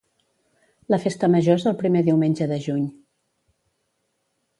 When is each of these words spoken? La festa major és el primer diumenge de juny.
La 0.93 0.99
festa 1.03 1.29
major 1.33 1.59
és 1.61 1.65
el 1.71 1.77
primer 1.81 2.01
diumenge 2.07 2.47
de 2.53 2.57
juny. 2.65 2.89